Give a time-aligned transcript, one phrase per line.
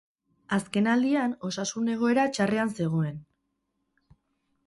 [0.55, 3.23] Azkenaldian osasun egoera txarrean zegoen.